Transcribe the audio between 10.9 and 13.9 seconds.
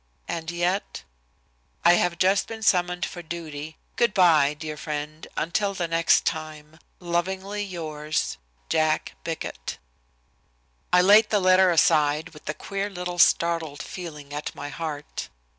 I laid the letter aside with a queer little startled